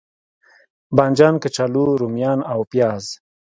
[0.95, 3.05] بانجان، کچالو، روميان او پیاز